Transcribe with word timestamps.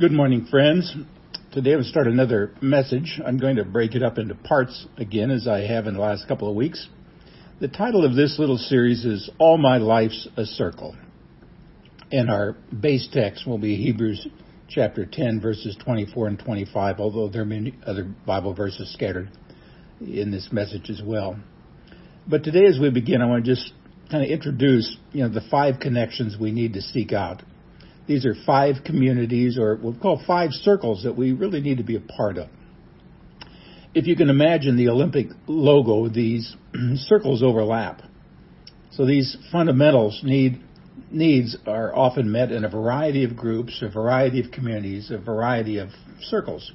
Good 0.00 0.10
morning, 0.10 0.46
friends. 0.46 0.96
Today 1.52 1.74
we'll 1.74 1.84
start 1.84 2.06
another 2.06 2.54
message. 2.62 3.20
I'm 3.26 3.36
going 3.36 3.56
to 3.56 3.64
break 3.64 3.94
it 3.94 4.02
up 4.02 4.16
into 4.16 4.34
parts 4.34 4.86
again, 4.96 5.30
as 5.30 5.46
I 5.46 5.66
have 5.66 5.86
in 5.86 5.92
the 5.92 6.00
last 6.00 6.26
couple 6.26 6.48
of 6.48 6.56
weeks. 6.56 6.88
The 7.60 7.68
title 7.68 8.02
of 8.02 8.16
this 8.16 8.38
little 8.38 8.56
series 8.56 9.04
is 9.04 9.28
All 9.38 9.58
My 9.58 9.76
Life's 9.76 10.26
a 10.38 10.46
Circle. 10.46 10.96
And 12.10 12.30
our 12.30 12.56
base 12.80 13.06
text 13.12 13.46
will 13.46 13.58
be 13.58 13.76
Hebrews 13.76 14.28
chapter 14.66 15.04
10, 15.04 15.42
verses 15.42 15.76
24 15.84 16.26
and 16.26 16.38
25, 16.38 16.98
although 16.98 17.28
there 17.28 17.42
are 17.42 17.44
many 17.44 17.74
other 17.86 18.04
Bible 18.26 18.54
verses 18.54 18.90
scattered 18.94 19.28
in 20.00 20.30
this 20.30 20.48
message 20.50 20.88
as 20.88 21.02
well. 21.04 21.38
But 22.26 22.44
today, 22.44 22.64
as 22.64 22.78
we 22.80 22.88
begin, 22.88 23.20
I 23.20 23.26
want 23.26 23.44
to 23.44 23.54
just 23.54 23.74
kind 24.10 24.24
of 24.24 24.30
introduce, 24.30 24.96
you 25.12 25.24
know, 25.24 25.28
the 25.28 25.46
five 25.50 25.80
connections 25.80 26.38
we 26.40 26.50
need 26.50 26.72
to 26.72 26.80
seek 26.80 27.12
out 27.12 27.42
these 28.06 28.26
are 28.26 28.34
five 28.46 28.76
communities, 28.84 29.58
or 29.58 29.76
we'll 29.76 29.98
call 29.98 30.22
five 30.26 30.50
circles 30.52 31.04
that 31.04 31.16
we 31.16 31.32
really 31.32 31.60
need 31.60 31.78
to 31.78 31.84
be 31.84 31.96
a 31.96 32.00
part 32.00 32.36
of. 32.36 32.48
If 33.94 34.06
you 34.06 34.16
can 34.16 34.30
imagine 34.30 34.76
the 34.76 34.88
Olympic 34.88 35.28
logo, 35.46 36.08
these 36.08 36.56
circles 36.94 37.42
overlap. 37.42 38.02
So 38.92 39.06
these 39.06 39.36
fundamentals 39.50 40.20
need 40.24 40.60
needs 41.10 41.56
are 41.66 41.94
often 41.94 42.30
met 42.30 42.52
in 42.52 42.64
a 42.64 42.68
variety 42.68 43.24
of 43.24 43.36
groups, 43.36 43.82
a 43.82 43.88
variety 43.88 44.40
of 44.40 44.50
communities, 44.50 45.10
a 45.10 45.18
variety 45.18 45.78
of 45.78 45.88
circles. 46.20 46.72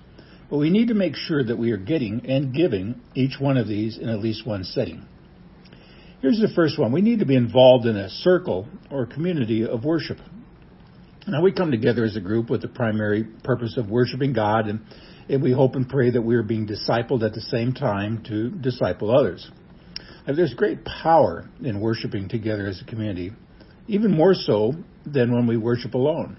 But 0.50 0.58
we 0.58 0.70
need 0.70 0.88
to 0.88 0.94
make 0.94 1.16
sure 1.16 1.44
that 1.44 1.58
we 1.58 1.72
are 1.72 1.78
getting 1.78 2.26
and 2.26 2.54
giving 2.54 3.02
each 3.16 3.40
one 3.40 3.58
of 3.58 3.68
these 3.68 3.98
in 3.98 4.10
at 4.10 4.20
least 4.20 4.46
one 4.46 4.64
setting. 4.64 5.06
Here's 6.22 6.40
the 6.40 6.52
first 6.56 6.80
one. 6.80 6.92
We 6.92 7.02
need 7.02 7.20
to 7.20 7.26
be 7.26 7.36
involved 7.36 7.86
in 7.86 7.96
a 7.96 8.10
circle 8.10 8.68
or 8.90 9.06
community 9.06 9.68
of 9.68 9.84
worship. 9.84 10.18
Now 11.30 11.42
we 11.42 11.52
come 11.52 11.72
together 11.72 12.06
as 12.06 12.16
a 12.16 12.22
group 12.22 12.50
with 12.50 12.62
the 12.62 12.70
primary 12.70 13.26
purpose 13.44 13.76
of 13.76 13.90
worshiping 13.90 14.32
God 14.32 14.68
and, 14.68 14.80
and 15.28 15.44
we 15.44 15.52
hope 15.52 15.76
and 15.76 15.88
pray 15.88 16.10
that 16.10 16.22
we 16.22 16.36
are 16.36 16.44
being 16.44 16.66
discipled 16.66 17.22
at 17.22 17.34
the 17.34 17.42
same 17.42 17.74
time 17.74 18.24
to 18.30 18.50
disciple 18.50 19.14
others. 19.14 19.52
And 20.26 20.38
there's 20.38 20.54
great 20.54 20.86
power 20.86 21.50
in 21.62 21.82
worshiping 21.82 22.30
together 22.30 22.66
as 22.66 22.82
a 22.82 22.86
community, 22.86 23.34
even 23.90 24.12
more 24.12 24.34
so 24.34 24.72
than 25.06 25.34
when 25.34 25.48
we 25.48 25.58
worship 25.58 25.96
alone. 25.96 26.38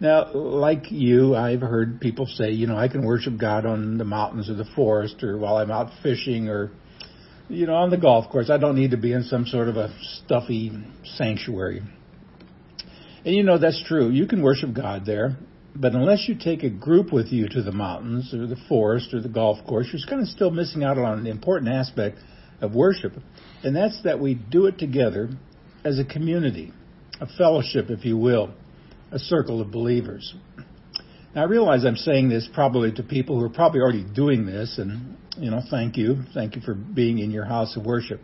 Now, 0.00 0.32
like 0.34 0.90
you, 0.90 1.36
I've 1.36 1.60
heard 1.60 2.00
people 2.00 2.26
say, 2.26 2.50
you 2.50 2.66
know, 2.66 2.76
I 2.76 2.88
can 2.88 3.06
worship 3.06 3.38
God 3.38 3.66
on 3.66 3.98
the 3.98 4.04
mountains 4.04 4.50
or 4.50 4.54
the 4.54 4.68
forest 4.74 5.22
or 5.22 5.38
while 5.38 5.58
I'm 5.58 5.70
out 5.70 5.92
fishing 6.02 6.48
or, 6.48 6.72
you 7.48 7.66
know, 7.68 7.76
on 7.76 7.90
the 7.90 7.98
golf 7.98 8.28
course. 8.32 8.50
I 8.50 8.58
don't 8.58 8.74
need 8.74 8.90
to 8.90 8.96
be 8.96 9.12
in 9.12 9.22
some 9.22 9.46
sort 9.46 9.68
of 9.68 9.76
a 9.76 9.94
stuffy 10.24 10.72
sanctuary. 11.04 11.82
And 13.24 13.34
you 13.34 13.42
know, 13.42 13.58
that's 13.58 13.82
true. 13.86 14.10
You 14.10 14.26
can 14.26 14.42
worship 14.42 14.74
God 14.74 15.06
there, 15.06 15.36
but 15.76 15.94
unless 15.94 16.28
you 16.28 16.34
take 16.34 16.62
a 16.64 16.70
group 16.70 17.12
with 17.12 17.28
you 17.28 17.48
to 17.48 17.62
the 17.62 17.72
mountains 17.72 18.34
or 18.34 18.46
the 18.46 18.60
forest 18.68 19.14
or 19.14 19.20
the 19.20 19.28
golf 19.28 19.58
course, 19.66 19.88
you're 19.92 20.06
kind 20.08 20.22
of 20.22 20.28
still 20.28 20.50
missing 20.50 20.82
out 20.82 20.98
on 20.98 21.18
an 21.18 21.26
important 21.26 21.72
aspect 21.72 22.18
of 22.60 22.74
worship. 22.74 23.12
And 23.62 23.74
that's 23.74 24.02
that 24.02 24.20
we 24.20 24.34
do 24.34 24.66
it 24.66 24.78
together 24.78 25.30
as 25.84 25.98
a 25.98 26.04
community, 26.04 26.72
a 27.20 27.26
fellowship, 27.26 27.90
if 27.90 28.04
you 28.04 28.16
will, 28.16 28.52
a 29.10 29.18
circle 29.18 29.60
of 29.60 29.70
believers. 29.70 30.34
Now, 31.34 31.42
I 31.42 31.44
realize 31.44 31.84
I'm 31.84 31.96
saying 31.96 32.28
this 32.28 32.48
probably 32.52 32.92
to 32.92 33.02
people 33.02 33.38
who 33.38 33.44
are 33.46 33.50
probably 33.50 33.80
already 33.80 34.04
doing 34.04 34.44
this, 34.44 34.78
and, 34.78 35.16
you 35.38 35.50
know, 35.50 35.62
thank 35.70 35.96
you. 35.96 36.24
Thank 36.34 36.56
you 36.56 36.62
for 36.62 36.74
being 36.74 37.18
in 37.18 37.30
your 37.30 37.44
house 37.44 37.76
of 37.76 37.86
worship. 37.86 38.20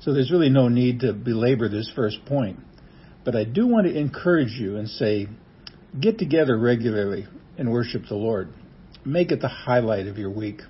So 0.00 0.12
there's 0.12 0.30
really 0.30 0.48
no 0.48 0.68
need 0.68 1.00
to 1.00 1.12
belabor 1.12 1.68
this 1.68 1.90
first 1.94 2.24
point. 2.26 2.58
But 3.24 3.36
I 3.36 3.44
do 3.44 3.66
want 3.66 3.86
to 3.86 3.96
encourage 3.96 4.52
you 4.52 4.76
and 4.76 4.88
say, 4.88 5.28
get 5.98 6.18
together 6.18 6.56
regularly 6.56 7.26
and 7.56 7.70
worship 7.70 8.04
the 8.08 8.14
Lord. 8.14 8.48
Make 9.04 9.32
it 9.32 9.40
the 9.40 9.48
highlight 9.48 10.06
of 10.06 10.18
your 10.18 10.30
week. 10.30 10.60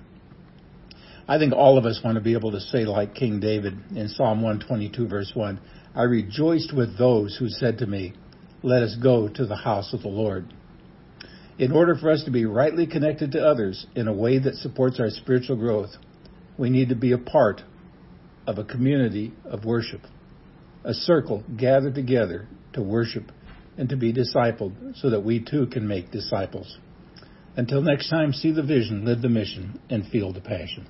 I 1.27 1.37
think 1.37 1.53
all 1.53 1.77
of 1.77 1.85
us 1.85 2.01
want 2.03 2.15
to 2.15 2.21
be 2.21 2.33
able 2.33 2.51
to 2.51 2.59
say, 2.59 2.85
like 2.85 3.13
King 3.13 3.39
David 3.39 3.73
in 3.95 4.07
Psalm 4.07 4.41
122, 4.41 5.07
verse 5.07 5.31
1, 5.35 5.59
I 5.95 6.03
rejoiced 6.03 6.73
with 6.75 6.97
those 6.97 7.37
who 7.37 7.49
said 7.49 7.77
to 7.79 7.85
me, 7.85 8.13
Let 8.63 8.81
us 8.81 8.95
go 8.95 9.27
to 9.27 9.45
the 9.45 9.55
house 9.55 9.93
of 9.93 10.01
the 10.01 10.07
Lord. 10.07 10.51
In 11.59 11.71
order 11.71 11.95
for 11.95 12.09
us 12.09 12.23
to 12.23 12.31
be 12.31 12.45
rightly 12.45 12.87
connected 12.87 13.33
to 13.33 13.45
others 13.45 13.85
in 13.93 14.07
a 14.07 14.13
way 14.13 14.39
that 14.39 14.55
supports 14.55 14.99
our 14.99 15.09
spiritual 15.09 15.57
growth, 15.57 15.91
we 16.57 16.69
need 16.69 16.89
to 16.89 16.95
be 16.95 17.11
a 17.11 17.17
part 17.17 17.61
of 18.47 18.57
a 18.57 18.63
community 18.63 19.33
of 19.45 19.65
worship 19.65 20.01
a 20.83 20.93
circle 20.93 21.43
gathered 21.57 21.95
together 21.95 22.47
to 22.73 22.81
worship 22.81 23.31
and 23.77 23.89
to 23.89 23.95
be 23.95 24.13
discipled 24.13 24.97
so 24.97 25.09
that 25.09 25.23
we 25.23 25.43
too 25.43 25.67
can 25.67 25.87
make 25.87 26.11
disciples. 26.11 26.77
Until 27.55 27.81
next 27.81 28.09
time, 28.09 28.33
see 28.33 28.51
the 28.51 28.63
vision, 28.63 29.05
live 29.05 29.21
the 29.21 29.29
mission, 29.29 29.79
and 29.89 30.07
feel 30.07 30.31
the 30.31 30.41
passion. 30.41 30.87